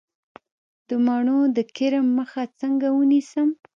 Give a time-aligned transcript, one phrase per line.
[0.87, 3.49] د مڼو د کرم مخه څنګه ونیسم؟